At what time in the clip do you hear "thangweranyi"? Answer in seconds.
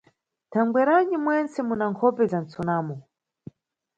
0.51-1.17